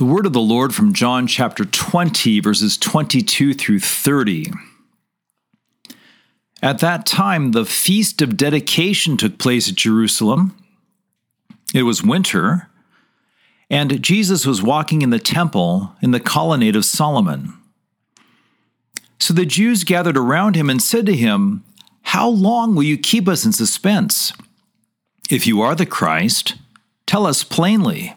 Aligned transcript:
The 0.00 0.06
word 0.06 0.24
of 0.24 0.32
the 0.32 0.40
Lord 0.40 0.74
from 0.74 0.94
John 0.94 1.26
chapter 1.26 1.62
20, 1.62 2.40
verses 2.40 2.78
22 2.78 3.52
through 3.52 3.80
30. 3.80 4.46
At 6.62 6.78
that 6.78 7.04
time, 7.04 7.52
the 7.52 7.66
feast 7.66 8.22
of 8.22 8.38
dedication 8.38 9.18
took 9.18 9.36
place 9.36 9.68
at 9.68 9.74
Jerusalem. 9.74 10.56
It 11.74 11.82
was 11.82 12.02
winter, 12.02 12.70
and 13.68 14.00
Jesus 14.00 14.46
was 14.46 14.62
walking 14.62 15.02
in 15.02 15.10
the 15.10 15.18
temple 15.18 15.94
in 16.00 16.12
the 16.12 16.18
colonnade 16.18 16.76
of 16.76 16.86
Solomon. 16.86 17.52
So 19.18 19.34
the 19.34 19.44
Jews 19.44 19.84
gathered 19.84 20.16
around 20.16 20.56
him 20.56 20.70
and 20.70 20.80
said 20.80 21.04
to 21.04 21.14
him, 21.14 21.62
How 22.04 22.26
long 22.26 22.74
will 22.74 22.84
you 22.84 22.96
keep 22.96 23.28
us 23.28 23.44
in 23.44 23.52
suspense? 23.52 24.32
If 25.30 25.46
you 25.46 25.60
are 25.60 25.74
the 25.74 25.84
Christ, 25.84 26.54
tell 27.04 27.26
us 27.26 27.44
plainly. 27.44 28.16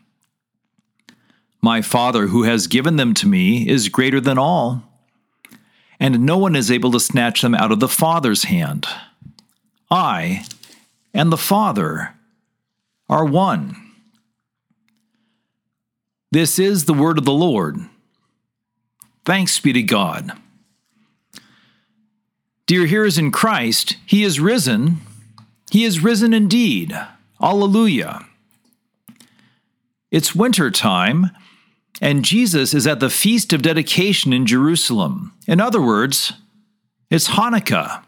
My 1.61 1.81
Father, 1.81 2.27
who 2.27 2.43
has 2.43 2.65
given 2.65 2.95
them 2.95 3.13
to 3.15 3.27
me, 3.27 3.67
is 3.69 3.89
greater 3.89 4.19
than 4.19 4.37
all, 4.37 4.83
and 5.99 6.25
no 6.25 6.37
one 6.37 6.55
is 6.55 6.71
able 6.71 6.91
to 6.91 6.99
snatch 6.99 7.41
them 7.41 7.53
out 7.53 7.71
of 7.71 7.79
the 7.79 7.87
Father's 7.87 8.45
hand. 8.45 8.87
I 9.91 10.45
and 11.13 11.31
the 11.31 11.37
Father 11.37 12.15
are 13.07 13.25
one. 13.25 13.75
This 16.31 16.57
is 16.57 16.85
the 16.85 16.93
word 16.93 17.17
of 17.17 17.25
the 17.25 17.31
Lord. 17.31 17.77
Thanks 19.25 19.59
be 19.59 19.73
to 19.73 19.83
God. 19.83 20.31
Dear 22.65 22.85
hearers 22.85 23.17
in 23.17 23.31
Christ, 23.31 23.97
He 24.05 24.23
is 24.23 24.39
risen. 24.39 25.01
He 25.69 25.83
is 25.83 26.01
risen 26.01 26.33
indeed. 26.33 26.97
Alleluia. 27.41 28.25
It's 30.09 30.33
winter 30.33 30.71
time 30.71 31.31
and 32.01 32.25
Jesus 32.25 32.73
is 32.73 32.87
at 32.87 32.99
the 32.99 33.11
Feast 33.11 33.53
of 33.53 33.61
Dedication 33.61 34.33
in 34.33 34.47
Jerusalem. 34.47 35.33
In 35.47 35.61
other 35.61 35.81
words, 35.81 36.33
it's 37.11 37.29
Hanukkah. 37.29 38.03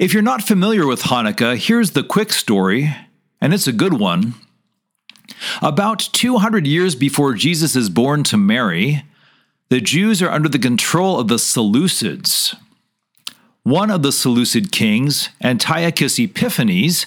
If 0.00 0.12
you're 0.12 0.22
not 0.22 0.42
familiar 0.42 0.84
with 0.84 1.02
Hanukkah, 1.02 1.56
here's 1.56 1.92
the 1.92 2.02
quick 2.02 2.32
story, 2.32 2.94
and 3.40 3.54
it's 3.54 3.68
a 3.68 3.72
good 3.72 3.94
one. 3.94 4.34
About 5.62 6.00
200 6.00 6.66
years 6.66 6.96
before 6.96 7.34
Jesus 7.34 7.76
is 7.76 7.88
born 7.88 8.24
to 8.24 8.36
Mary, 8.36 9.04
the 9.68 9.80
Jews 9.80 10.20
are 10.20 10.30
under 10.30 10.48
the 10.48 10.58
control 10.58 11.20
of 11.20 11.28
the 11.28 11.36
Seleucids. 11.36 12.56
One 13.62 13.90
of 13.90 14.02
the 14.02 14.10
Seleucid 14.10 14.72
kings, 14.72 15.28
Antiochus 15.40 16.18
Epiphanes, 16.18 17.06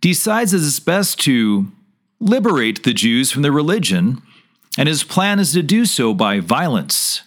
decides 0.00 0.52
it's 0.52 0.80
best 0.80 1.20
to 1.20 1.70
liberate 2.18 2.82
the 2.82 2.92
Jews 2.92 3.30
from 3.30 3.42
their 3.42 3.52
religion 3.52 4.20
and 4.76 4.88
his 4.88 5.04
plan 5.04 5.38
is 5.38 5.52
to 5.52 5.62
do 5.62 5.84
so 5.84 6.12
by 6.12 6.40
violence. 6.40 7.22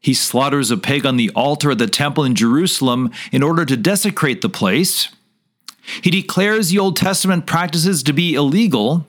He 0.00 0.14
slaughters 0.14 0.70
a 0.70 0.76
pig 0.76 1.06
on 1.06 1.16
the 1.16 1.30
altar 1.30 1.70
at 1.70 1.78
the 1.78 1.86
temple 1.86 2.24
in 2.24 2.34
Jerusalem 2.34 3.12
in 3.30 3.42
order 3.42 3.64
to 3.64 3.76
desecrate 3.76 4.42
the 4.42 4.48
place. 4.48 5.08
He 6.02 6.10
declares 6.10 6.70
the 6.70 6.78
Old 6.78 6.96
Testament 6.96 7.46
practices 7.46 8.02
to 8.02 8.12
be 8.12 8.34
illegal, 8.34 9.06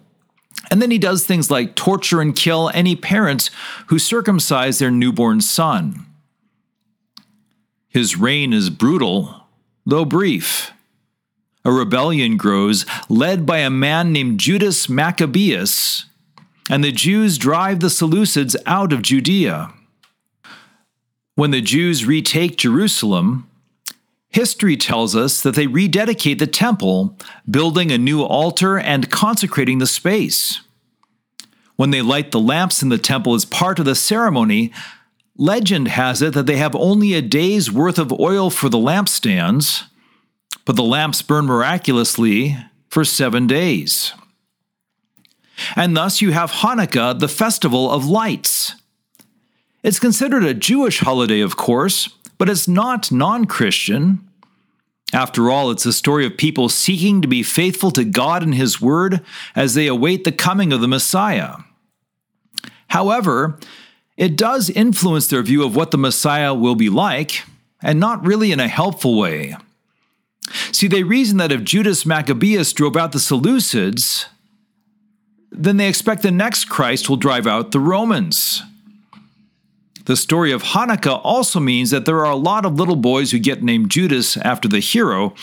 and 0.69 0.81
then 0.81 0.91
he 0.91 0.99
does 0.99 1.25
things 1.25 1.49
like 1.49 1.75
torture 1.75 2.21
and 2.21 2.35
kill 2.35 2.69
any 2.73 2.95
parents 2.95 3.49
who 3.87 3.97
circumcise 3.97 4.79
their 4.79 4.91
newborn 4.91 5.41
son. 5.41 6.05
His 7.89 8.17
reign 8.17 8.53
is 8.53 8.69
brutal, 8.69 9.47
though 9.85 10.05
brief. 10.05 10.71
A 11.65 11.71
rebellion 11.71 12.37
grows, 12.37 12.85
led 13.07 13.45
by 13.45 13.59
a 13.59 13.69
man 13.69 14.11
named 14.11 14.39
Judas 14.39 14.89
Maccabeus, 14.89 16.05
and 16.69 16.83
the 16.83 16.91
Jews 16.91 17.37
drive 17.37 17.79
the 17.79 17.87
Seleucids 17.87 18.55
out 18.65 18.93
of 18.93 19.01
Judea. 19.01 19.73
When 21.35 21.51
the 21.51 21.61
Jews 21.61 22.05
retake 22.05 22.57
Jerusalem, 22.57 23.49
history 24.29 24.77
tells 24.77 25.15
us 25.15 25.41
that 25.41 25.55
they 25.55 25.67
rededicate 25.67 26.39
the 26.39 26.47
temple, 26.47 27.17
building 27.49 27.91
a 27.91 27.97
new 27.97 28.23
altar 28.23 28.77
and 28.77 29.09
consecrating 29.09 29.79
the 29.79 29.87
space. 29.87 30.61
When 31.75 31.89
they 31.89 32.01
light 32.01 32.31
the 32.31 32.39
lamps 32.39 32.83
in 32.83 32.89
the 32.89 32.97
temple 32.97 33.33
as 33.33 33.45
part 33.45 33.79
of 33.79 33.85
the 33.85 33.95
ceremony, 33.95 34.71
legend 35.37 35.87
has 35.89 36.21
it 36.21 36.33
that 36.33 36.45
they 36.45 36.57
have 36.57 36.75
only 36.75 37.13
a 37.13 37.21
day's 37.21 37.71
worth 37.71 37.97
of 37.97 38.13
oil 38.19 38.49
for 38.49 38.69
the 38.69 38.77
lampstands, 38.77 39.83
but 40.65 40.75
the 40.75 40.83
lamps 40.83 41.21
burn 41.21 41.45
miraculously 41.45 42.57
for 42.89 43.03
seven 43.03 43.47
days. 43.47 44.13
And 45.75 45.95
thus 45.95 46.21
you 46.21 46.31
have 46.31 46.51
Hanukkah, 46.51 47.19
the 47.19 47.27
festival 47.27 47.91
of 47.91 48.05
lights. 48.05 48.75
It's 49.83 49.99
considered 49.99 50.43
a 50.43 50.53
Jewish 50.53 50.99
holiday, 50.99 51.41
of 51.41 51.57
course, 51.57 52.09
but 52.37 52.49
it's 52.49 52.67
not 52.67 53.11
non 53.11 53.45
Christian. 53.45 54.27
After 55.13 55.51
all, 55.51 55.69
it's 55.69 55.85
a 55.85 55.93
story 55.93 56.25
of 56.25 56.37
people 56.37 56.69
seeking 56.69 57.21
to 57.21 57.27
be 57.27 57.43
faithful 57.43 57.91
to 57.91 58.03
God 58.03 58.41
and 58.41 58.55
His 58.55 58.81
Word 58.81 59.21
as 59.55 59.75
they 59.75 59.85
await 59.85 60.23
the 60.23 60.31
coming 60.31 60.73
of 60.73 60.81
the 60.81 60.87
Messiah. 60.87 61.57
However, 62.87 63.59
it 64.17 64.35
does 64.35 64.69
influence 64.69 65.27
their 65.27 65.43
view 65.43 65.63
of 65.63 65.75
what 65.75 65.91
the 65.91 65.97
Messiah 65.97 66.53
will 66.53 66.75
be 66.75 66.89
like, 66.89 67.43
and 67.81 67.99
not 67.99 68.25
really 68.25 68.51
in 68.51 68.59
a 68.59 68.67
helpful 68.67 69.17
way. 69.17 69.55
See, 70.71 70.87
they 70.87 71.03
reason 71.03 71.37
that 71.37 71.51
if 71.51 71.63
Judas 71.63 72.05
Maccabeus 72.05 72.73
drove 72.73 72.95
out 72.95 73.11
the 73.11 73.19
Seleucids, 73.19 74.25
then 75.53 75.77
they 75.77 75.87
expect 75.87 76.21
the 76.21 76.31
next 76.31 76.65
Christ 76.65 77.09
will 77.09 77.17
drive 77.17 77.47
out 77.47 77.71
the 77.71 77.79
Romans. 77.79 78.61
The 80.05 80.17
story 80.17 80.51
of 80.51 80.63
Hanukkah 80.63 81.21
also 81.23 81.59
means 81.59 81.91
that 81.91 82.05
there 82.05 82.25
are 82.25 82.31
a 82.31 82.35
lot 82.35 82.65
of 82.65 82.75
little 82.75 82.97
boys 82.97 83.31
who 83.31 83.39
get 83.39 83.63
named 83.63 83.89
Judas 83.89 84.35
after 84.37 84.67
the 84.67 84.79
hero, 84.79 85.33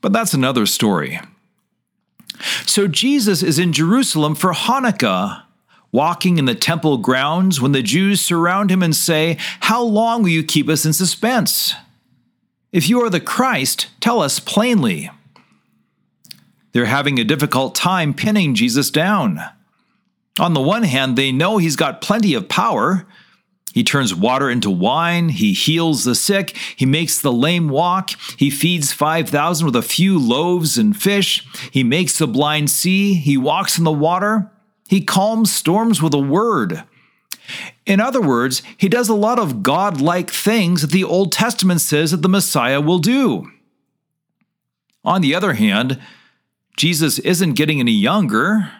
but 0.00 0.12
that's 0.12 0.34
another 0.34 0.66
story. 0.66 1.18
So 2.66 2.88
Jesus 2.88 3.42
is 3.42 3.58
in 3.58 3.72
Jerusalem 3.72 4.34
for 4.34 4.52
Hanukkah, 4.52 5.44
walking 5.92 6.38
in 6.38 6.44
the 6.44 6.54
temple 6.54 6.98
grounds 6.98 7.60
when 7.60 7.72
the 7.72 7.82
Jews 7.82 8.20
surround 8.20 8.70
him 8.70 8.82
and 8.82 8.94
say, 8.94 9.38
How 9.60 9.82
long 9.82 10.22
will 10.22 10.30
you 10.30 10.42
keep 10.42 10.68
us 10.68 10.84
in 10.84 10.92
suspense? 10.92 11.74
If 12.72 12.88
you 12.88 13.02
are 13.02 13.10
the 13.10 13.20
Christ, 13.20 13.88
tell 14.00 14.20
us 14.20 14.40
plainly. 14.40 15.10
They're 16.72 16.86
having 16.86 17.18
a 17.18 17.24
difficult 17.24 17.74
time 17.74 18.14
pinning 18.14 18.54
Jesus 18.54 18.90
down. 18.90 19.40
On 20.38 20.54
the 20.54 20.60
one 20.60 20.84
hand, 20.84 21.16
they 21.16 21.30
know 21.32 21.58
he's 21.58 21.76
got 21.76 22.00
plenty 22.00 22.34
of 22.34 22.48
power. 22.48 23.06
He 23.74 23.84
turns 23.84 24.14
water 24.14 24.50
into 24.50 24.70
wine, 24.70 25.30
he 25.30 25.54
heals 25.54 26.04
the 26.04 26.14
sick, 26.14 26.56
he 26.76 26.84
makes 26.84 27.18
the 27.18 27.32
lame 27.32 27.70
walk, 27.70 28.10
he 28.36 28.50
feeds 28.50 28.92
5,000 28.92 29.64
with 29.64 29.76
a 29.76 29.80
few 29.80 30.18
loaves 30.18 30.76
and 30.76 30.94
fish, 30.94 31.46
he 31.70 31.82
makes 31.82 32.18
the 32.18 32.26
blind 32.26 32.68
see, 32.68 33.14
he 33.14 33.38
walks 33.38 33.78
in 33.78 33.84
the 33.84 33.90
water, 33.90 34.50
he 34.88 35.00
calms 35.00 35.50
storms 35.50 36.02
with 36.02 36.12
a 36.12 36.18
word. 36.18 36.84
In 37.86 37.98
other 37.98 38.20
words, 38.20 38.62
he 38.76 38.90
does 38.90 39.08
a 39.08 39.14
lot 39.14 39.38
of 39.38 39.62
God-like 39.62 40.30
things 40.30 40.82
that 40.82 40.90
the 40.90 41.04
Old 41.04 41.32
Testament 41.32 41.80
says 41.80 42.10
that 42.10 42.20
the 42.20 42.28
Messiah 42.28 42.80
will 42.80 42.98
do. 42.98 43.50
On 45.02 45.22
the 45.22 45.34
other 45.34 45.54
hand, 45.54 45.98
Jesus 46.76 47.18
isn't 47.20 47.54
getting 47.54 47.80
any 47.80 47.92
younger. 47.92 48.70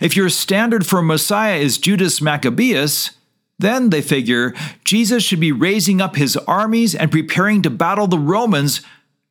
If 0.00 0.16
your 0.16 0.28
standard 0.28 0.86
for 0.86 1.02
Messiah 1.02 1.56
is 1.56 1.78
Judas 1.78 2.20
Maccabeus, 2.20 3.10
then 3.58 3.90
they 3.90 4.02
figure 4.02 4.54
Jesus 4.84 5.22
should 5.22 5.40
be 5.40 5.52
raising 5.52 6.00
up 6.00 6.16
his 6.16 6.36
armies 6.36 6.94
and 6.94 7.12
preparing 7.12 7.62
to 7.62 7.70
battle 7.70 8.06
the 8.06 8.18
Romans 8.18 8.80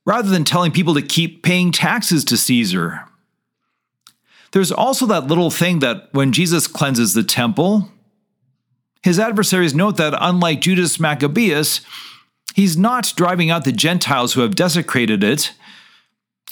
rather 0.05 0.29
than 0.29 0.43
telling 0.43 0.71
people 0.71 0.93
to 0.93 1.01
keep 1.01 1.43
paying 1.43 1.71
taxes 1.71 2.23
to 2.25 2.37
Caesar. 2.37 3.05
There's 4.51 4.71
also 4.71 5.05
that 5.07 5.27
little 5.27 5.49
thing 5.49 5.79
that 5.79 6.09
when 6.11 6.31
Jesus 6.31 6.67
cleanses 6.67 7.13
the 7.13 7.23
temple, 7.23 7.89
his 9.01 9.19
adversaries 9.19 9.73
note 9.73 9.97
that 9.97 10.13
unlike 10.19 10.61
Judas 10.61 10.99
Maccabeus, 10.99 11.81
he's 12.53 12.77
not 12.77 13.13
driving 13.15 13.49
out 13.49 13.65
the 13.65 13.71
Gentiles 13.71 14.33
who 14.33 14.41
have 14.41 14.55
desecrated 14.55 15.23
it 15.23 15.53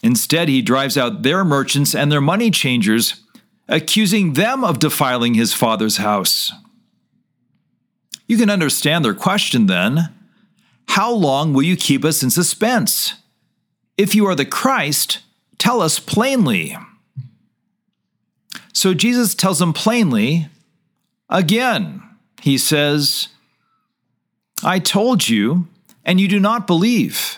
Instead, 0.04 0.50
he 0.50 0.62
drives 0.62 0.98
out 0.98 1.24
their 1.24 1.46
merchants 1.46 1.94
and 1.94 2.12
their 2.12 2.22
money 2.22 2.50
changers, 2.50 3.22
accusing 3.68 4.34
them 4.34 4.64
of 4.64 4.80
defiling 4.80 5.36
his 5.36 5.54
father's 5.54 5.98
house. 5.98 6.52
You 8.28 8.38
can 8.38 8.50
understand 8.50 9.06
their 9.06 9.14
question 9.14 9.68
then. 9.68 10.10
How 10.88 11.12
long 11.12 11.54
will 11.54 11.64
you 11.64 11.78
keep 11.78 12.04
us 12.04 12.24
in 12.24 12.30
suspense? 12.30 13.16
If 13.98 14.16
you 14.16 14.26
are 14.26 14.36
the 14.36 14.46
Christ, 14.46 15.20
tell 15.58 15.82
us 15.82 16.00
plainly. 16.00 16.76
So 18.74 18.94
Jesus 18.94 19.36
tells 19.36 19.60
them 19.60 19.74
plainly, 19.74 20.48
again, 21.30 22.02
he 22.42 22.58
says, 22.58 23.28
I 24.64 24.80
told 24.80 25.30
you, 25.30 25.68
and 26.04 26.20
you 26.20 26.28
do 26.28 26.40
not 26.40 26.66
believe. 26.66 27.38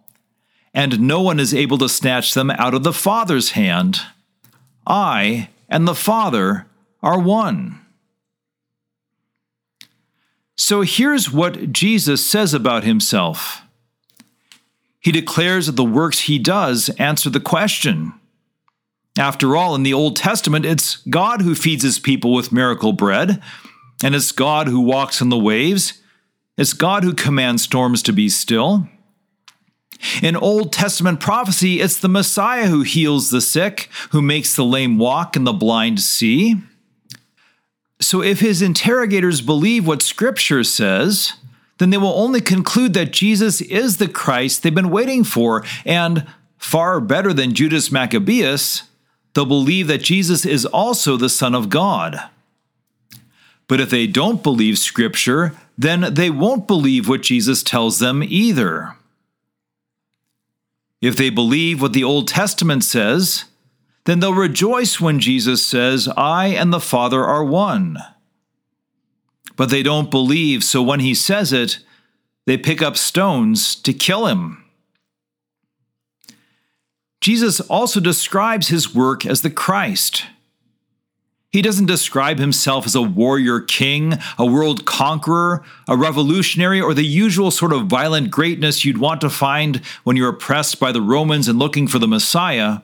and 0.73 0.99
no 0.99 1.21
one 1.21 1.39
is 1.39 1.53
able 1.53 1.77
to 1.79 1.89
snatch 1.89 2.33
them 2.33 2.51
out 2.51 2.73
of 2.73 2.83
the 2.83 2.93
Father's 2.93 3.51
hand. 3.51 4.01
I 4.87 5.49
and 5.69 5.87
the 5.87 5.95
Father 5.95 6.67
are 7.01 7.19
one. 7.19 7.79
So 10.55 10.81
here's 10.81 11.31
what 11.31 11.73
Jesus 11.73 12.25
says 12.25 12.53
about 12.53 12.83
himself. 12.83 13.61
He 14.99 15.11
declares 15.11 15.65
that 15.65 15.75
the 15.75 15.83
works 15.83 16.21
he 16.21 16.37
does 16.37 16.89
answer 16.99 17.29
the 17.29 17.39
question. 17.39 18.13
After 19.17 19.57
all, 19.57 19.75
in 19.75 19.83
the 19.83 19.93
Old 19.93 20.15
Testament, 20.15 20.65
it's 20.65 20.97
God 20.97 21.41
who 21.41 21.55
feeds 21.55 21.83
his 21.83 21.99
people 21.99 22.33
with 22.33 22.51
miracle 22.51 22.93
bread, 22.93 23.41
and 24.03 24.15
it's 24.15 24.31
God 24.31 24.67
who 24.67 24.79
walks 24.79 25.21
on 25.21 25.29
the 25.29 25.37
waves. 25.37 26.01
It's 26.57 26.73
God 26.73 27.03
who 27.03 27.13
commands 27.13 27.63
storms 27.63 28.03
to 28.03 28.13
be 28.13 28.29
still. 28.29 28.87
In 30.21 30.35
Old 30.35 30.73
Testament 30.73 31.19
prophecy, 31.19 31.79
it's 31.79 31.97
the 31.97 32.09
Messiah 32.09 32.67
who 32.67 32.81
heals 32.81 33.29
the 33.29 33.41
sick, 33.41 33.89
who 34.11 34.21
makes 34.21 34.55
the 34.55 34.65
lame 34.65 34.97
walk 34.97 35.35
and 35.35 35.45
the 35.45 35.53
blind 35.53 35.99
see. 35.99 36.55
So 37.99 38.21
if 38.21 38.39
his 38.39 38.61
interrogators 38.61 39.41
believe 39.41 39.85
what 39.85 40.01
Scripture 40.01 40.63
says, 40.63 41.33
then 41.77 41.91
they 41.91 41.97
will 41.97 42.13
only 42.13 42.41
conclude 42.41 42.93
that 42.93 43.11
Jesus 43.11 43.61
is 43.61 43.97
the 43.97 44.07
Christ 44.07 44.63
they've 44.63 44.73
been 44.73 44.89
waiting 44.89 45.23
for, 45.23 45.63
and 45.85 46.25
far 46.57 46.99
better 46.99 47.33
than 47.33 47.53
Judas 47.53 47.91
Maccabeus, 47.91 48.83
they'll 49.33 49.45
believe 49.45 49.87
that 49.87 50.01
Jesus 50.01 50.45
is 50.45 50.65
also 50.65 51.17
the 51.17 51.29
Son 51.29 51.55
of 51.55 51.69
God. 51.69 52.21
But 53.67 53.79
if 53.79 53.89
they 53.89 54.05
don't 54.05 54.43
believe 54.43 54.77
Scripture, 54.77 55.55
then 55.77 56.13
they 56.13 56.29
won't 56.29 56.67
believe 56.67 57.07
what 57.07 57.21
Jesus 57.21 57.63
tells 57.63 57.99
them 57.99 58.21
either. 58.23 58.95
If 61.01 61.15
they 61.15 61.31
believe 61.31 61.81
what 61.81 61.93
the 61.93 62.03
Old 62.03 62.27
Testament 62.27 62.83
says, 62.83 63.45
then 64.05 64.19
they'll 64.19 64.33
rejoice 64.33 65.01
when 65.01 65.19
Jesus 65.19 65.65
says, 65.65 66.07
I 66.15 66.47
and 66.47 66.71
the 66.71 66.79
Father 66.79 67.23
are 67.23 67.43
one. 67.43 67.97
But 69.55 69.69
they 69.69 69.83
don't 69.83 70.11
believe, 70.11 70.63
so 70.63 70.81
when 70.81 70.99
he 70.99 71.13
says 71.13 71.51
it, 71.51 71.79
they 72.45 72.57
pick 72.57 72.81
up 72.81 72.97
stones 72.97 73.75
to 73.75 73.93
kill 73.93 74.27
him. 74.27 74.63
Jesus 77.19 77.59
also 77.61 77.99
describes 77.99 78.69
his 78.69 78.95
work 78.95 79.25
as 79.25 79.41
the 79.41 79.51
Christ. 79.51 80.25
He 81.51 81.61
doesn't 81.61 81.87
describe 81.87 82.39
himself 82.39 82.85
as 82.85 82.95
a 82.95 83.01
warrior 83.01 83.59
king, 83.59 84.13
a 84.39 84.45
world 84.45 84.85
conqueror, 84.85 85.63
a 85.87 85.97
revolutionary, 85.97 86.79
or 86.79 86.93
the 86.93 87.03
usual 87.03 87.51
sort 87.51 87.73
of 87.73 87.87
violent 87.87 88.31
greatness 88.31 88.85
you'd 88.85 88.99
want 88.99 89.19
to 89.21 89.29
find 89.29 89.81
when 90.05 90.15
you're 90.15 90.29
oppressed 90.29 90.79
by 90.79 90.93
the 90.93 91.01
Romans 91.01 91.49
and 91.49 91.59
looking 91.59 91.87
for 91.87 91.99
the 91.99 92.07
Messiah. 92.07 92.79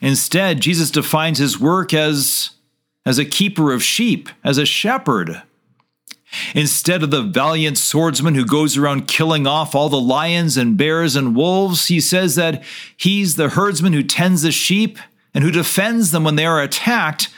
Instead, 0.00 0.60
Jesus 0.60 0.90
defines 0.90 1.38
his 1.38 1.60
work 1.60 1.94
as, 1.94 2.50
as 3.06 3.18
a 3.18 3.24
keeper 3.24 3.72
of 3.72 3.84
sheep, 3.84 4.28
as 4.42 4.58
a 4.58 4.66
shepherd. 4.66 5.42
Instead 6.54 7.04
of 7.04 7.10
the 7.10 7.22
valiant 7.22 7.78
swordsman 7.78 8.34
who 8.34 8.44
goes 8.44 8.76
around 8.76 9.06
killing 9.06 9.46
off 9.46 9.76
all 9.76 9.88
the 9.88 10.00
lions 10.00 10.56
and 10.56 10.76
bears 10.76 11.14
and 11.14 11.36
wolves, 11.36 11.86
he 11.86 12.00
says 12.00 12.34
that 12.34 12.64
he's 12.96 13.36
the 13.36 13.50
herdsman 13.50 13.92
who 13.92 14.02
tends 14.02 14.42
the 14.42 14.52
sheep 14.52 14.98
and 15.38 15.44
who 15.44 15.52
defends 15.52 16.10
them 16.10 16.24
when 16.24 16.34
they 16.34 16.44
are 16.44 16.60
attacked. 16.60 17.28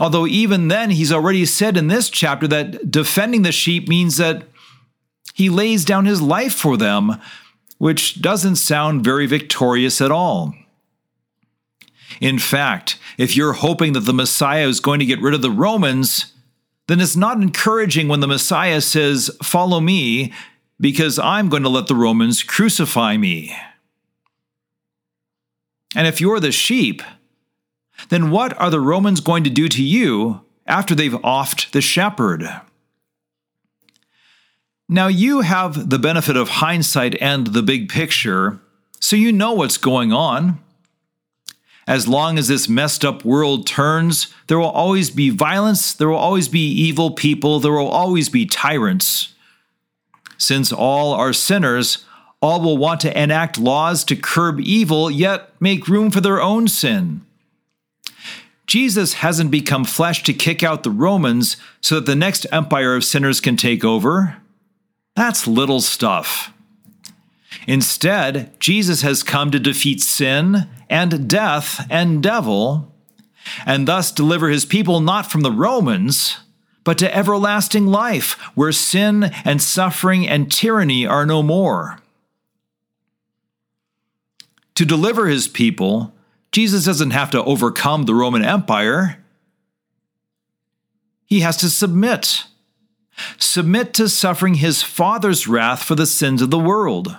Although, 0.00 0.26
even 0.26 0.68
then, 0.68 0.88
he's 0.88 1.12
already 1.12 1.44
said 1.44 1.76
in 1.76 1.88
this 1.88 2.08
chapter 2.08 2.48
that 2.48 2.90
defending 2.90 3.42
the 3.42 3.52
sheep 3.52 3.88
means 3.88 4.16
that 4.16 4.44
he 5.34 5.50
lays 5.50 5.84
down 5.84 6.06
his 6.06 6.22
life 6.22 6.54
for 6.54 6.78
them, 6.78 7.20
which 7.76 8.22
doesn't 8.22 8.56
sound 8.56 9.04
very 9.04 9.26
victorious 9.26 10.00
at 10.00 10.10
all. 10.10 10.54
In 12.22 12.38
fact, 12.38 12.98
if 13.18 13.36
you're 13.36 13.52
hoping 13.52 13.92
that 13.92 14.06
the 14.06 14.14
Messiah 14.14 14.66
is 14.66 14.80
going 14.80 14.98
to 14.98 15.04
get 15.04 15.20
rid 15.20 15.34
of 15.34 15.42
the 15.42 15.50
Romans, 15.50 16.32
then 16.86 17.02
it's 17.02 17.16
not 17.16 17.42
encouraging 17.42 18.08
when 18.08 18.20
the 18.20 18.26
Messiah 18.26 18.80
says, 18.80 19.30
Follow 19.42 19.80
me, 19.80 20.32
because 20.80 21.18
I'm 21.18 21.50
going 21.50 21.64
to 21.64 21.68
let 21.68 21.86
the 21.86 21.94
Romans 21.94 22.42
crucify 22.42 23.18
me. 23.18 23.54
And 25.94 26.06
if 26.06 26.20
you're 26.20 26.40
the 26.40 26.52
sheep, 26.52 27.02
then 28.08 28.30
what 28.30 28.58
are 28.60 28.70
the 28.70 28.80
Romans 28.80 29.20
going 29.20 29.44
to 29.44 29.50
do 29.50 29.68
to 29.68 29.82
you 29.82 30.42
after 30.66 30.94
they've 30.94 31.12
offed 31.12 31.70
the 31.70 31.80
shepherd? 31.80 32.48
Now, 34.88 35.08
you 35.08 35.42
have 35.42 35.90
the 35.90 35.98
benefit 35.98 36.36
of 36.36 36.48
hindsight 36.48 37.20
and 37.20 37.48
the 37.48 37.62
big 37.62 37.88
picture, 37.90 38.58
so 39.00 39.16
you 39.16 39.32
know 39.32 39.52
what's 39.52 39.76
going 39.76 40.12
on. 40.12 40.60
As 41.86 42.08
long 42.08 42.38
as 42.38 42.48
this 42.48 42.68
messed 42.68 43.04
up 43.04 43.24
world 43.24 43.66
turns, 43.66 44.32
there 44.46 44.58
will 44.58 44.66
always 44.66 45.10
be 45.10 45.30
violence, 45.30 45.92
there 45.92 46.08
will 46.08 46.16
always 46.16 46.48
be 46.48 46.70
evil 46.70 47.10
people, 47.10 47.60
there 47.60 47.72
will 47.72 47.88
always 47.88 48.28
be 48.28 48.46
tyrants. 48.46 49.34
Since 50.38 50.72
all 50.72 51.12
are 51.12 51.32
sinners, 51.32 52.04
all 52.40 52.60
will 52.60 52.76
want 52.76 53.00
to 53.00 53.20
enact 53.20 53.58
laws 53.58 54.04
to 54.04 54.16
curb 54.16 54.60
evil, 54.60 55.10
yet 55.10 55.50
make 55.60 55.88
room 55.88 56.10
for 56.10 56.20
their 56.20 56.40
own 56.40 56.68
sin. 56.68 57.22
Jesus 58.66 59.14
hasn't 59.14 59.50
become 59.50 59.84
flesh 59.84 60.22
to 60.24 60.34
kick 60.34 60.62
out 60.62 60.82
the 60.82 60.90
Romans 60.90 61.56
so 61.80 61.96
that 61.96 62.06
the 62.06 62.14
next 62.14 62.46
empire 62.52 62.94
of 62.94 63.04
sinners 63.04 63.40
can 63.40 63.56
take 63.56 63.84
over. 63.84 64.36
That's 65.16 65.46
little 65.46 65.80
stuff. 65.80 66.52
Instead, 67.66 68.52
Jesus 68.60 69.02
has 69.02 69.22
come 69.22 69.50
to 69.50 69.58
defeat 69.58 70.00
sin 70.00 70.68
and 70.88 71.28
death 71.28 71.86
and 71.90 72.22
devil, 72.22 72.92
and 73.66 73.88
thus 73.88 74.12
deliver 74.12 74.48
his 74.48 74.64
people 74.64 75.00
not 75.00 75.30
from 75.30 75.40
the 75.40 75.50
Romans, 75.50 76.38
but 76.84 76.98
to 76.98 77.14
everlasting 77.14 77.86
life, 77.86 78.32
where 78.54 78.72
sin 78.72 79.24
and 79.44 79.60
suffering 79.60 80.28
and 80.28 80.52
tyranny 80.52 81.06
are 81.06 81.26
no 81.26 81.42
more. 81.42 81.98
To 84.78 84.84
deliver 84.84 85.26
his 85.26 85.48
people, 85.48 86.14
Jesus 86.52 86.84
doesn't 86.84 87.10
have 87.10 87.32
to 87.32 87.42
overcome 87.42 88.04
the 88.04 88.14
Roman 88.14 88.44
Empire. 88.44 89.18
He 91.26 91.40
has 91.40 91.56
to 91.56 91.68
submit. 91.68 92.44
Submit 93.38 93.92
to 93.94 94.08
suffering 94.08 94.54
his 94.54 94.84
Father's 94.84 95.48
wrath 95.48 95.82
for 95.82 95.96
the 95.96 96.06
sins 96.06 96.40
of 96.40 96.52
the 96.52 96.60
world. 96.60 97.16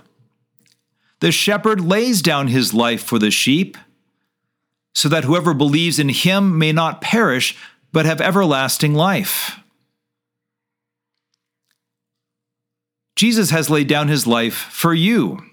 The 1.20 1.34
shepherd 1.34 1.82
lays 1.82 2.22
down 2.22 2.48
his 2.48 2.74
life 2.74 3.04
for 3.04 3.20
the 3.20 3.30
sheep, 3.30 3.78
so 4.96 5.10
that 5.10 5.26
whoever 5.26 5.54
believes 5.54 6.00
in 6.00 6.08
him 6.08 6.58
may 6.58 6.72
not 6.72 7.02
perish, 7.02 7.58
but 7.92 8.06
have 8.06 8.22
everlasting 8.22 8.94
life. 8.94 9.60
Jesus 13.18 13.50
has 13.50 13.70
laid 13.70 13.90
down 13.90 14.08
his 14.08 14.26
life 14.26 14.56
for 14.56 14.94
you 14.94 15.49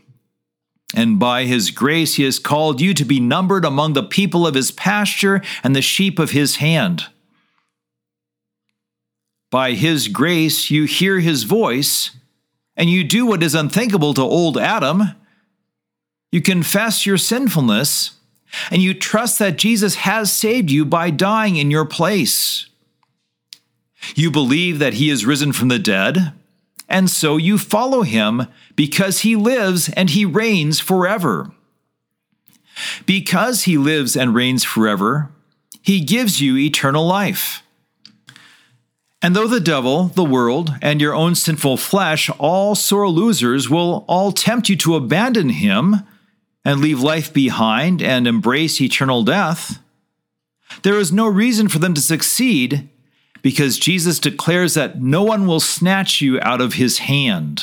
and 0.94 1.18
by 1.18 1.44
his 1.44 1.70
grace 1.70 2.14
he 2.14 2.24
has 2.24 2.38
called 2.38 2.80
you 2.80 2.94
to 2.94 3.04
be 3.04 3.20
numbered 3.20 3.64
among 3.64 3.92
the 3.92 4.02
people 4.02 4.46
of 4.46 4.54
his 4.54 4.70
pasture 4.70 5.42
and 5.62 5.74
the 5.74 5.82
sheep 5.82 6.18
of 6.18 6.30
his 6.30 6.56
hand. 6.56 7.06
By 9.50 9.72
his 9.72 10.08
grace 10.08 10.70
you 10.70 10.84
hear 10.84 11.20
his 11.20 11.44
voice, 11.44 12.12
and 12.76 12.90
you 12.90 13.04
do 13.04 13.26
what 13.26 13.42
is 13.42 13.54
unthinkable 13.54 14.14
to 14.14 14.22
old 14.22 14.58
Adam. 14.58 15.02
You 16.30 16.42
confess 16.42 17.06
your 17.06 17.16
sinfulness, 17.16 18.12
and 18.70 18.82
you 18.82 18.94
trust 18.94 19.38
that 19.38 19.56
Jesus 19.56 19.96
has 19.96 20.32
saved 20.32 20.70
you 20.70 20.84
by 20.84 21.10
dying 21.10 21.56
in 21.56 21.70
your 21.70 21.84
place. 21.84 22.66
You 24.14 24.30
believe 24.30 24.78
that 24.78 24.94
he 24.94 25.10
is 25.10 25.26
risen 25.26 25.52
from 25.52 25.68
the 25.68 25.78
dead, 25.78 26.32
and 26.88 27.10
so 27.10 27.36
you 27.36 27.58
follow 27.58 28.02
him 28.02 28.46
because 28.74 29.20
he 29.20 29.36
lives 29.36 29.88
and 29.90 30.10
he 30.10 30.24
reigns 30.24 30.80
forever. 30.80 31.50
Because 33.06 33.62
he 33.64 33.78
lives 33.78 34.16
and 34.16 34.34
reigns 34.34 34.62
forever, 34.62 35.30
he 35.82 36.00
gives 36.00 36.40
you 36.40 36.56
eternal 36.56 37.06
life. 37.06 37.62
And 39.22 39.34
though 39.34 39.48
the 39.48 39.60
devil, 39.60 40.08
the 40.08 40.24
world, 40.24 40.74
and 40.82 41.00
your 41.00 41.14
own 41.14 41.34
sinful 41.34 41.78
flesh, 41.78 42.30
all 42.38 42.74
sore 42.74 43.08
losers, 43.08 43.68
will 43.68 44.04
all 44.06 44.30
tempt 44.30 44.68
you 44.68 44.76
to 44.76 44.94
abandon 44.94 45.48
him 45.48 46.02
and 46.64 46.80
leave 46.80 47.00
life 47.00 47.32
behind 47.32 48.02
and 48.02 48.26
embrace 48.26 48.80
eternal 48.80 49.22
death, 49.22 49.80
there 50.82 50.98
is 50.98 51.12
no 51.12 51.26
reason 51.26 51.68
for 51.68 51.78
them 51.78 51.94
to 51.94 52.00
succeed 52.00 52.88
because 53.46 53.78
Jesus 53.78 54.18
declares 54.18 54.74
that 54.74 55.00
no 55.00 55.22
one 55.22 55.46
will 55.46 55.60
snatch 55.60 56.20
you 56.20 56.40
out 56.40 56.60
of 56.60 56.72
his 56.72 56.98
hand. 56.98 57.62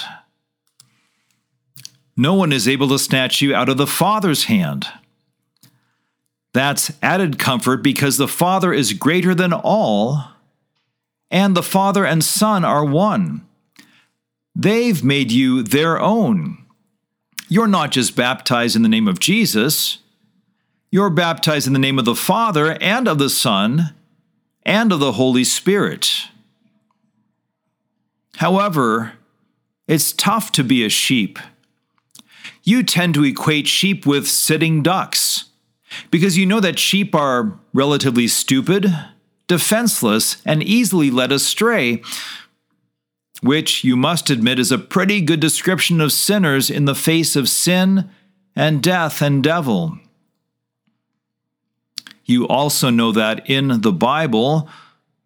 No 2.16 2.36
one 2.36 2.54
is 2.54 2.70
able 2.70 2.88
to 2.88 2.98
snatch 2.98 3.42
you 3.42 3.54
out 3.54 3.68
of 3.68 3.76
the 3.76 3.86
Father's 3.86 4.46
hand. 4.46 4.88
That's 6.54 6.94
added 7.02 7.38
comfort 7.38 7.84
because 7.84 8.16
the 8.16 8.30
Father 8.30 8.72
is 8.72 8.94
greater 8.94 9.36
than 9.36 9.52
all, 9.52 10.24
and 11.30 11.54
the 11.54 11.62
Father 11.62 12.06
and 12.06 12.24
Son 12.24 12.64
are 12.64 12.86
one. 12.86 13.46
They've 14.56 15.04
made 15.04 15.34
you 15.34 15.64
their 15.64 16.00
own. 16.00 16.60
You're 17.50 17.68
not 17.68 17.92
just 17.92 18.16
baptized 18.16 18.78
in 18.78 18.84
the 18.84 18.88
name 18.88 19.10
of 19.10 19.20
Jesus, 19.20 19.98
you're 20.92 21.10
baptized 21.10 21.68
in 21.68 21.74
the 21.74 21.78
name 21.78 22.00
of 22.00 22.06
the 22.06 22.16
Father 22.16 22.78
and 22.80 23.06
of 23.06 23.18
the 23.18 23.30
Son 23.30 23.94
and 24.66 24.92
of 24.92 25.00
the 25.00 25.14
Holy 25.14 25.44
Spirit. 25.44 26.28
However, 28.38 29.14
it's 29.88 30.12
tough 30.14 30.52
to 30.54 30.64
be 30.64 30.84
a 30.86 30.90
sheep. 30.90 31.40
You 32.64 32.84
tend 32.84 33.14
to 33.16 33.24
equate 33.24 33.68
sheep 33.68 34.06
with 34.06 34.28
sitting 34.28 34.82
ducks 34.82 35.46
because 36.10 36.38
you 36.38 36.46
know 36.46 36.60
that 36.60 36.80
sheep 36.80 37.14
are 37.14 37.60
relatively 37.74 38.28
stupid, 38.28 38.94
defenseless, 39.48 40.42
and 40.46 40.64
easily 40.64 41.12
led 41.12 41.32
astray, 41.32 42.02
which 43.42 43.84
you 43.84 43.96
must 43.96 44.30
admit 44.30 44.58
is 44.58 44.72
a 44.72 44.78
pretty 44.78 45.22
good 45.22 45.40
description 45.40 46.00
of 46.00 46.12
sinners 46.12 46.70
in 46.70 46.86
the 46.86 46.96
face 46.96 47.36
of 47.36 47.50
sin 47.50 48.10
and 48.56 48.82
death 48.82 49.22
and 49.22 49.44
devil. 49.44 49.98
You 52.26 52.48
also 52.48 52.90
know 52.90 53.12
that 53.12 53.50
in 53.50 53.82
the 53.82 53.92
Bible, 53.92 54.70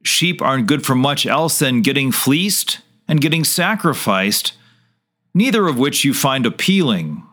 sheep 0.03 0.41
aren't 0.41 0.67
good 0.67 0.85
for 0.85 0.95
much 0.95 1.25
else 1.25 1.59
than 1.59 1.81
getting 1.81 2.11
fleeced 2.11 2.79
and 3.07 3.21
getting 3.21 3.43
sacrificed, 3.43 4.53
neither 5.33 5.67
of 5.67 5.77
which 5.77 6.03
you 6.03 6.13
find 6.13 6.45
appealing. 6.45 7.23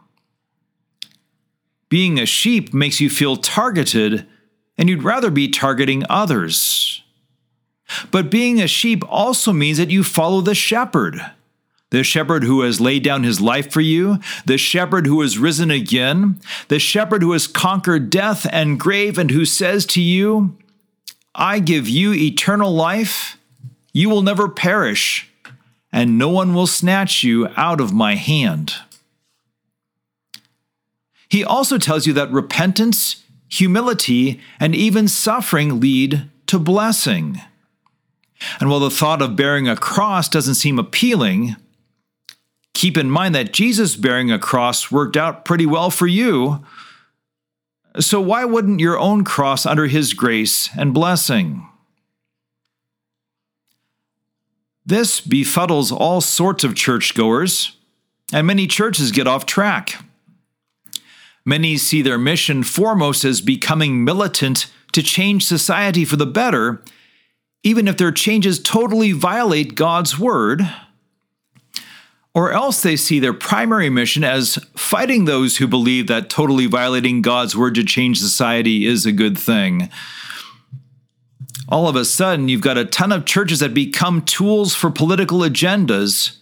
Being 1.89 2.19
a 2.19 2.27
sheep 2.27 2.75
makes 2.75 3.01
you 3.01 3.09
feel 3.09 3.37
targeted, 3.37 4.27
and 4.77 4.89
you'd 4.89 5.03
rather 5.05 5.31
be 5.31 5.49
targeting 5.49 6.05
others. 6.11 7.03
But 8.11 8.31
being 8.31 8.61
a 8.61 8.67
sheep 8.67 9.05
also 9.09 9.53
means 9.53 9.79
that 9.79 9.91
you 9.91 10.03
follow 10.03 10.41
the 10.41 10.55
shepherd. 10.55 11.21
The 11.95 12.03
shepherd 12.03 12.43
who 12.43 12.63
has 12.63 12.81
laid 12.81 13.05
down 13.05 13.23
his 13.23 13.41
life 13.41 13.71
for 13.71 13.81
you, 13.81 14.19
the 14.47 14.59
shepherd 14.59 15.07
who 15.07 15.21
has 15.21 15.39
risen 15.39 15.71
again, 15.71 16.41
the 16.67 16.81
shepherd 16.81 17.23
who 17.23 17.31
has 17.31 17.47
conquered 17.47 18.11
death 18.11 18.49
and 18.51 18.81
grave, 18.81 19.17
and 19.17 19.31
who 19.31 19.45
says 19.45 19.87
to 19.87 20.03
you, 20.03 20.59
I 21.37 21.61
give 21.61 21.89
you 21.89 22.13
eternal 22.13 22.73
life, 22.73 23.39
you 23.93 24.11
will 24.11 24.23
never 24.23 24.49
perish, 24.49 25.31
and 25.93 26.19
no 26.19 26.29
one 26.31 26.53
will 26.53 26.67
snatch 26.67 27.23
you 27.23 27.47
out 27.57 27.81
of 27.81 27.93
my 27.93 28.17
hand. 28.17 28.75
He 31.29 31.45
also 31.45 31.79
tells 31.79 32.09
you 32.09 32.13
that 32.15 32.33
repentance, 32.33 33.23
humility, 33.49 34.41
and 34.59 34.75
even 34.75 35.07
suffering 35.07 35.79
lead 35.79 36.29
to 36.49 36.59
blessing. 36.59 37.41
And 38.59 38.69
while 38.69 38.81
the 38.81 38.91
thought 38.91 39.23
of 39.23 39.37
bearing 39.37 39.69
a 39.69 39.77
cross 39.77 40.29
doesn't 40.29 40.57
seem 40.57 40.81
appealing, 40.81 41.55
keep 42.75 42.99
in 42.99 43.11
mind 43.11 43.35
that 43.35 43.53
Jesus 43.53 43.97
bearing 43.97 44.31
a 44.31 44.39
cross 44.39 44.91
worked 44.91 45.17
out 45.17 45.45
pretty 45.45 45.65
well 45.65 45.91
for 45.91 46.07
you. 46.07 46.65
So 48.01 48.21
why 48.21 48.45
wouldn't 48.45 48.81
your 48.81 48.99
own 48.99 49.25
cross 49.25 49.65
under 49.65 49.87
his 49.87 50.13
grace 50.13 50.69
and 50.77 50.93
blessing? 50.93 51.67
This 54.85 55.21
befuddles 55.21 55.91
all 55.91 56.21
sorts 56.21 56.65
of 56.65 56.75
churchgoers, 56.75 57.77
and 58.33 58.47
many 58.47 58.67
churches 58.67 59.13
get 59.13 59.27
off 59.27 59.47
track. 59.47 60.05
Many 61.47 61.77
see 61.77 62.03
their 62.03 62.19
mission 62.19 62.63
foremost 62.63 63.25
as 63.25 63.41
becoming 63.41 64.05
militant 64.05 64.67
to 64.93 65.03
change 65.03 65.45
society 65.45 66.05
for 66.05 66.17
the 66.17 66.27
better, 66.27 66.83
even 67.63 67.89
if 67.89 67.97
their 67.97 68.13
changes 68.13 68.61
totally 68.61 69.13
violate 69.13 69.75
God's 69.75 70.19
word. 70.19 70.69
Or 72.35 72.53
else 72.53 72.83
they 72.83 72.97
see 72.97 73.21
their 73.21 73.33
primary 73.33 73.89
mission 73.89 74.25
as 74.25 74.57
fighting 74.77 75.25
those 75.25 75.59
who 75.59 75.69
believe 75.69 76.09
that 76.09 76.29
totally 76.29 76.67
violating 76.67 77.23
God's 77.23 77.57
word 77.57 77.77
to 77.77 77.85
change 77.85 78.19
society 78.19 78.87
is 78.87 79.07
a 79.07 79.13
good 79.13 79.39
thing. 79.39 79.89
All 81.69 81.89
of 81.89 81.97
a 81.97 82.05
sudden, 82.05 82.49
you've 82.49 82.61
got 82.61 82.77
a 82.77 82.85
ton 82.85 83.13
of 83.13 83.25
churches 83.25 83.61
that 83.61 83.73
become 83.73 84.23
tools 84.23 84.75
for 84.75 84.91
political 84.91 85.39
agendas 85.41 86.37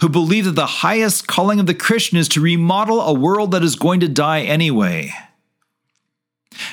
who 0.00 0.08
believe 0.08 0.44
that 0.44 0.52
the 0.52 0.66
highest 0.66 1.26
calling 1.26 1.58
of 1.58 1.66
the 1.66 1.74
Christian 1.74 2.18
is 2.18 2.28
to 2.28 2.40
remodel 2.40 3.00
a 3.00 3.12
world 3.12 3.50
that 3.50 3.64
is 3.64 3.76
going 3.76 4.00
to 4.00 4.08
die 4.08 4.42
anyway. 4.42 5.12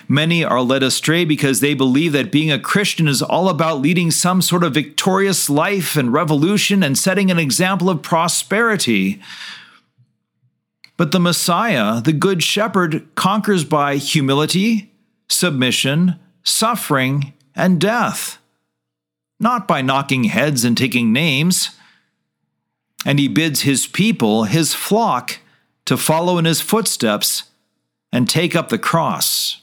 Many 0.07 0.43
are 0.43 0.61
led 0.61 0.83
astray 0.83 1.25
because 1.25 1.59
they 1.59 1.73
believe 1.73 2.13
that 2.13 2.31
being 2.31 2.51
a 2.51 2.59
Christian 2.59 3.07
is 3.07 3.21
all 3.21 3.49
about 3.49 3.81
leading 3.81 4.11
some 4.11 4.41
sort 4.41 4.63
of 4.63 4.73
victorious 4.73 5.49
life 5.49 5.95
and 5.95 6.13
revolution 6.13 6.83
and 6.83 6.97
setting 6.97 7.31
an 7.31 7.39
example 7.39 7.89
of 7.89 8.01
prosperity. 8.01 9.21
But 10.97 11.11
the 11.11 11.19
Messiah, 11.19 12.01
the 12.01 12.13
Good 12.13 12.43
Shepherd, 12.43 13.07
conquers 13.15 13.63
by 13.63 13.95
humility, 13.97 14.91
submission, 15.29 16.19
suffering, 16.43 17.33
and 17.55 17.81
death, 17.81 18.37
not 19.39 19.67
by 19.67 19.81
knocking 19.81 20.25
heads 20.25 20.63
and 20.63 20.77
taking 20.77 21.11
names 21.11 21.71
and 23.05 23.19
he 23.19 23.27
bids 23.27 23.61
his 23.61 23.87
people, 23.87 24.45
his 24.45 24.73
flock, 24.73 25.39
to 25.85 25.97
follow 25.97 26.37
in 26.37 26.45
his 26.45 26.61
footsteps 26.61 27.43
and 28.11 28.29
take 28.29 28.55
up 28.55 28.69
the 28.69 28.77
cross. 28.77 29.60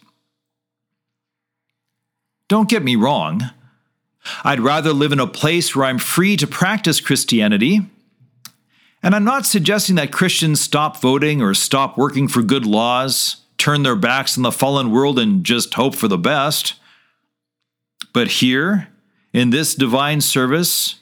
Don't 2.48 2.68
get 2.68 2.82
me 2.82 2.96
wrong. 2.96 3.50
I'd 4.42 4.60
rather 4.60 4.92
live 4.92 5.12
in 5.12 5.20
a 5.20 5.26
place 5.26 5.74
where 5.74 5.86
I'm 5.86 5.98
free 5.98 6.36
to 6.38 6.46
practice 6.46 7.00
Christianity. 7.00 7.82
And 9.02 9.14
I'm 9.14 9.24
not 9.24 9.46
suggesting 9.46 9.94
that 9.96 10.12
Christians 10.12 10.60
stop 10.60 11.00
voting 11.00 11.40
or 11.40 11.54
stop 11.54 11.96
working 11.96 12.26
for 12.26 12.42
good 12.42 12.66
laws, 12.66 13.36
turn 13.56 13.82
their 13.82 13.96
backs 13.96 14.36
on 14.36 14.42
the 14.42 14.50
fallen 14.50 14.90
world, 14.90 15.18
and 15.18 15.44
just 15.44 15.74
hope 15.74 15.94
for 15.94 16.08
the 16.08 16.18
best. 16.18 16.74
But 18.12 18.28
here, 18.28 18.88
in 19.32 19.50
this 19.50 19.74
divine 19.74 20.20
service, 20.20 20.96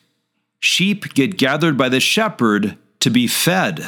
sheep 0.59 1.15
get 1.15 1.39
gathered 1.39 1.79
by 1.79 1.89
the 1.89 2.01
shepherd 2.01 2.77
to 3.01 3.11
be 3.11 3.27
fed. 3.27 3.87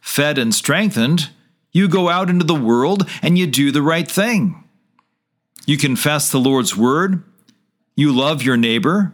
Fed 0.00 0.38
and 0.38 0.54
strengthened, 0.54 1.30
you 1.72 1.88
go 1.88 2.08
out 2.08 2.30
into 2.30 2.44
the 2.44 2.54
world 2.54 3.08
and 3.20 3.36
you 3.36 3.46
do 3.46 3.72
the 3.72 3.82
right 3.82 4.08
thing. 4.10 4.63
You 5.66 5.76
confess 5.78 6.30
the 6.30 6.40
Lord's 6.40 6.76
word, 6.76 7.22
you 7.96 8.12
love 8.12 8.42
your 8.42 8.56
neighbor, 8.56 9.12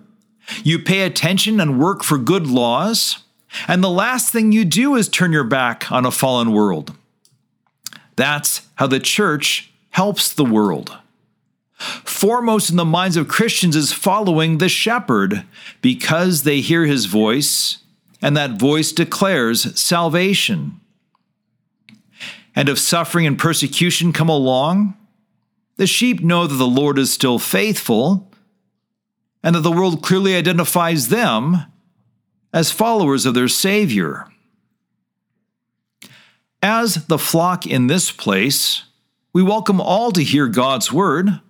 you 0.64 0.78
pay 0.78 1.02
attention 1.02 1.60
and 1.60 1.80
work 1.80 2.02
for 2.02 2.18
good 2.18 2.46
laws, 2.46 3.22
and 3.68 3.82
the 3.82 3.90
last 3.90 4.32
thing 4.32 4.52
you 4.52 4.64
do 4.64 4.94
is 4.94 5.08
turn 5.08 5.32
your 5.32 5.44
back 5.44 5.90
on 5.92 6.06
a 6.06 6.10
fallen 6.10 6.52
world. 6.52 6.96
That's 8.16 8.68
how 8.76 8.86
the 8.86 9.00
church 9.00 9.72
helps 9.90 10.32
the 10.32 10.44
world. 10.44 10.96
Foremost 12.04 12.70
in 12.70 12.76
the 12.76 12.84
minds 12.84 13.16
of 13.16 13.28
Christians 13.28 13.74
is 13.74 13.92
following 13.92 14.58
the 14.58 14.68
shepherd 14.68 15.44
because 15.80 16.42
they 16.42 16.60
hear 16.60 16.84
his 16.84 17.06
voice, 17.06 17.78
and 18.20 18.36
that 18.36 18.58
voice 18.58 18.92
declares 18.92 19.80
salvation. 19.80 20.78
And 22.54 22.68
if 22.68 22.78
suffering 22.78 23.26
and 23.26 23.38
persecution 23.38 24.12
come 24.12 24.28
along, 24.28 24.94
the 25.80 25.86
sheep 25.86 26.20
know 26.20 26.46
that 26.46 26.56
the 26.56 26.66
Lord 26.66 26.98
is 26.98 27.10
still 27.10 27.38
faithful, 27.38 28.30
and 29.42 29.54
that 29.54 29.62
the 29.62 29.72
world 29.72 30.02
clearly 30.02 30.36
identifies 30.36 31.08
them 31.08 31.56
as 32.52 32.70
followers 32.70 33.24
of 33.24 33.32
their 33.32 33.48
Savior. 33.48 34.26
As 36.62 37.06
the 37.06 37.16
flock 37.16 37.66
in 37.66 37.86
this 37.86 38.10
place, 38.10 38.82
We 39.32 39.42
welcome 39.44 39.80
all 39.80 40.10
to 40.12 40.24
hear 40.24 40.48
God's 40.48 40.92
word. 40.92 41.40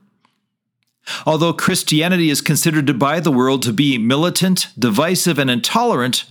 Although 1.25 1.55
Christianity 1.55 2.29
is 2.29 2.43
considered 2.43 2.99
by 2.99 3.21
the 3.21 3.33
world 3.33 3.63
to 3.63 3.73
be 3.73 3.97
militant, 3.97 4.67
divisive, 4.79 5.39
and 5.39 5.51
intolerant, 5.51 6.25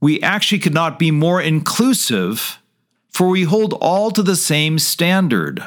we 0.00 0.22
actually 0.22 0.60
could 0.60 0.72
not 0.72 0.96
be 0.98 1.10
more 1.10 1.42
inclusive, 1.42 2.60
for 3.10 3.28
we 3.28 3.42
hold 3.42 3.74
all 3.80 4.12
to 4.12 4.22
the 4.22 4.36
same 4.36 4.78
standard. 4.78 5.64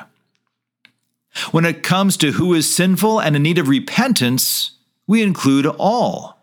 When 1.52 1.66
it 1.66 1.84
comes 1.84 2.18
to 2.18 2.34
who 2.34 2.54
is 2.54 2.74
sinful 2.74 3.20
and 3.20 3.36
in 3.36 3.44
need 3.44 3.58
of 3.58 3.68
repentance, 3.68 4.72
we 5.08 5.24
include 5.24 5.66
all. 5.66 6.40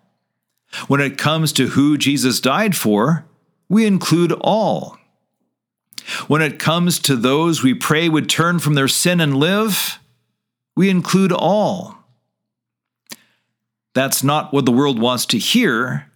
When 0.88 1.00
it 1.00 1.18
comes 1.18 1.52
to 1.54 1.68
who 1.68 1.96
Jesus 1.96 2.40
died 2.40 2.76
for, 2.76 3.24
we 3.68 3.86
include 3.86 4.32
all. 4.32 4.98
When 6.26 6.42
it 6.42 6.58
comes 6.58 6.98
to 7.00 7.14
those 7.14 7.62
we 7.62 7.74
pray 7.74 8.08
would 8.08 8.28
turn 8.28 8.58
from 8.58 8.74
their 8.74 8.88
sin 8.88 9.20
and 9.20 9.36
live, 9.36 10.00
we 10.76 10.90
include 10.90 11.32
all. 11.32 11.96
That's 13.94 14.22
not 14.24 14.52
what 14.52 14.66
the 14.66 14.72
world 14.72 15.00
wants 15.00 15.26
to 15.26 15.38
hear, 15.38 16.10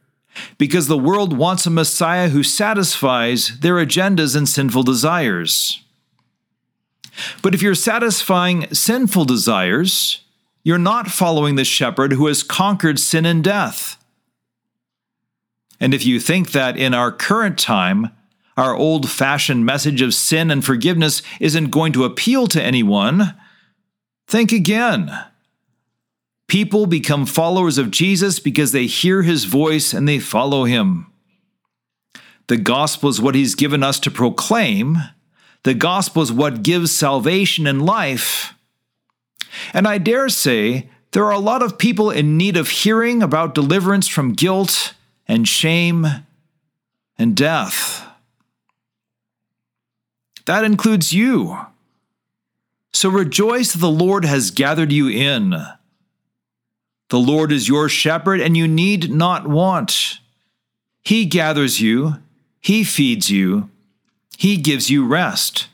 because 0.58 0.88
the 0.88 0.98
world 0.98 1.36
wants 1.36 1.66
a 1.66 1.70
Messiah 1.70 2.28
who 2.28 2.42
satisfies 2.42 3.60
their 3.60 3.74
agendas 3.74 4.34
and 4.34 4.48
sinful 4.48 4.82
desires. 4.82 5.83
But 7.42 7.54
if 7.54 7.62
you're 7.62 7.74
satisfying 7.74 8.72
sinful 8.72 9.24
desires, 9.24 10.20
you're 10.62 10.78
not 10.78 11.08
following 11.08 11.56
the 11.56 11.64
shepherd 11.64 12.12
who 12.12 12.26
has 12.26 12.42
conquered 12.42 12.98
sin 12.98 13.26
and 13.26 13.44
death. 13.44 14.02
And 15.80 15.92
if 15.92 16.06
you 16.06 16.18
think 16.18 16.52
that 16.52 16.76
in 16.76 16.94
our 16.94 17.12
current 17.12 17.58
time, 17.58 18.10
our 18.56 18.74
old 18.74 19.10
fashioned 19.10 19.66
message 19.66 20.00
of 20.00 20.14
sin 20.14 20.50
and 20.50 20.64
forgiveness 20.64 21.22
isn't 21.40 21.70
going 21.70 21.92
to 21.92 22.04
appeal 22.04 22.46
to 22.48 22.62
anyone, 22.62 23.34
think 24.26 24.52
again. 24.52 25.10
People 26.46 26.86
become 26.86 27.26
followers 27.26 27.78
of 27.78 27.90
Jesus 27.90 28.38
because 28.38 28.72
they 28.72 28.86
hear 28.86 29.22
his 29.22 29.44
voice 29.44 29.92
and 29.92 30.08
they 30.08 30.18
follow 30.18 30.64
him. 30.64 31.10
The 32.46 32.56
gospel 32.56 33.08
is 33.08 33.20
what 33.20 33.34
he's 33.34 33.54
given 33.54 33.82
us 33.82 33.98
to 34.00 34.10
proclaim. 34.10 34.98
The 35.64 35.74
gospel 35.74 36.22
is 36.22 36.30
what 36.30 36.62
gives 36.62 36.92
salvation 36.92 37.66
and 37.66 37.84
life. 37.84 38.54
And 39.72 39.88
I 39.88 39.98
dare 39.98 40.28
say 40.28 40.88
there 41.12 41.24
are 41.24 41.32
a 41.32 41.38
lot 41.38 41.62
of 41.62 41.78
people 41.78 42.10
in 42.10 42.36
need 42.36 42.56
of 42.56 42.68
hearing 42.68 43.22
about 43.22 43.54
deliverance 43.54 44.06
from 44.06 44.34
guilt 44.34 44.94
and 45.26 45.48
shame 45.48 46.06
and 47.18 47.36
death. 47.36 48.06
That 50.44 50.64
includes 50.64 51.12
you. 51.12 51.58
So 52.92 53.08
rejoice 53.08 53.72
that 53.72 53.78
the 53.78 53.90
Lord 53.90 54.24
has 54.24 54.50
gathered 54.50 54.92
you 54.92 55.08
in. 55.08 55.50
The 57.08 57.18
Lord 57.18 57.52
is 57.52 57.68
your 57.68 57.88
shepherd, 57.88 58.40
and 58.40 58.56
you 58.56 58.68
need 58.68 59.10
not 59.10 59.46
want. 59.46 60.18
He 61.02 61.24
gathers 61.24 61.80
you, 61.80 62.16
He 62.60 62.84
feeds 62.84 63.30
you, 63.30 63.70
He 64.36 64.56
gives 64.56 64.90
you 64.90 65.06
rest. 65.06 65.68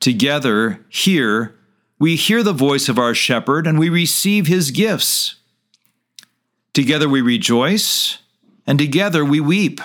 Together, 0.00 0.84
here, 0.88 1.54
we 1.98 2.16
hear 2.16 2.42
the 2.42 2.52
voice 2.52 2.88
of 2.88 2.98
our 2.98 3.14
shepherd 3.14 3.66
and 3.66 3.78
we 3.78 3.88
receive 3.88 4.46
his 4.46 4.70
gifts. 4.70 5.36
Together 6.72 7.08
we 7.08 7.20
rejoice, 7.20 8.18
and 8.66 8.78
together 8.78 9.24
we 9.24 9.40
weep. 9.40 9.80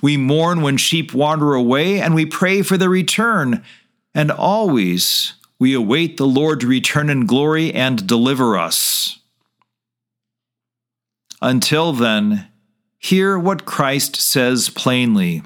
We 0.00 0.16
mourn 0.16 0.62
when 0.62 0.78
sheep 0.78 1.12
wander 1.12 1.54
away, 1.54 2.00
and 2.00 2.14
we 2.14 2.24
pray 2.24 2.62
for 2.62 2.78
their 2.78 2.88
return. 2.88 3.62
And 4.14 4.30
always 4.30 5.34
we 5.58 5.74
await 5.74 6.16
the 6.16 6.26
Lord 6.26 6.60
to 6.60 6.66
return 6.66 7.10
in 7.10 7.26
glory 7.26 7.72
and 7.72 8.06
deliver 8.06 8.56
us. 8.56 9.18
Until 11.42 11.92
then, 11.92 12.48
hear 12.98 13.38
what 13.38 13.66
Christ 13.66 14.16
says 14.16 14.70
plainly 14.70 15.42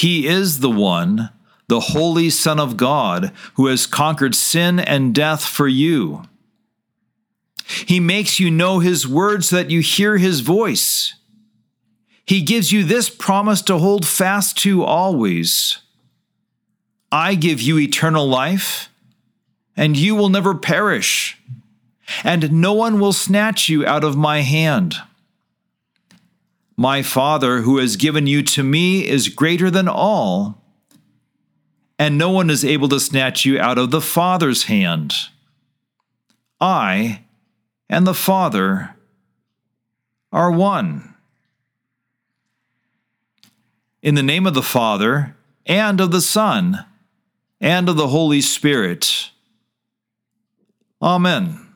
He 0.00 0.26
is 0.26 0.60
the 0.60 0.70
one, 0.70 1.28
the 1.68 1.80
Holy 1.80 2.30
Son 2.30 2.58
of 2.58 2.78
God, 2.78 3.32
who 3.56 3.66
has 3.66 3.86
conquered 3.86 4.34
sin 4.34 4.80
and 4.80 5.14
death 5.14 5.44
for 5.44 5.68
you. 5.68 6.22
He 7.66 8.00
makes 8.00 8.40
you 8.40 8.50
know 8.50 8.78
His 8.78 9.06
word 9.06 9.44
so 9.44 9.56
that 9.56 9.68
you 9.68 9.80
hear 9.80 10.16
His 10.16 10.40
voice. 10.40 11.16
He 12.24 12.40
gives 12.40 12.72
you 12.72 12.82
this 12.82 13.10
promise 13.10 13.60
to 13.60 13.76
hold 13.76 14.06
fast 14.06 14.56
to 14.62 14.82
always 14.84 15.76
I 17.12 17.34
give 17.34 17.60
you 17.60 17.78
eternal 17.78 18.26
life, 18.26 18.88
and 19.76 19.98
you 19.98 20.14
will 20.14 20.30
never 20.30 20.54
perish, 20.54 21.38
and 22.24 22.50
no 22.50 22.72
one 22.72 23.00
will 23.00 23.12
snatch 23.12 23.68
you 23.68 23.84
out 23.84 24.04
of 24.04 24.16
my 24.16 24.40
hand. 24.40 24.96
My 26.80 27.02
Father, 27.02 27.60
who 27.60 27.76
has 27.76 27.96
given 27.96 28.26
you 28.26 28.42
to 28.42 28.62
me, 28.62 29.06
is 29.06 29.28
greater 29.28 29.70
than 29.70 29.86
all, 29.86 30.64
and 31.98 32.16
no 32.16 32.30
one 32.30 32.48
is 32.48 32.64
able 32.64 32.88
to 32.88 32.98
snatch 32.98 33.44
you 33.44 33.60
out 33.60 33.76
of 33.76 33.90
the 33.90 34.00
Father's 34.00 34.62
hand. 34.62 35.12
I 36.58 37.24
and 37.90 38.06
the 38.06 38.14
Father 38.14 38.96
are 40.32 40.50
one. 40.50 41.16
In 44.00 44.14
the 44.14 44.22
name 44.22 44.46
of 44.46 44.54
the 44.54 44.62
Father, 44.62 45.36
and 45.66 46.00
of 46.00 46.12
the 46.12 46.22
Son, 46.22 46.86
and 47.60 47.90
of 47.90 47.98
the 47.98 48.08
Holy 48.08 48.40
Spirit. 48.40 49.32
Amen. 51.02 51.69